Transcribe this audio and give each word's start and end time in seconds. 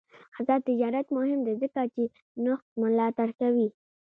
آزاد 0.39 0.61
تجارت 0.69 1.07
مهم 1.17 1.39
دی 1.45 1.53
ځکه 1.61 1.81
چې 1.93 2.03
نوښت 2.43 2.67
ملاتړ 2.81 3.29
کوي. 3.39 3.67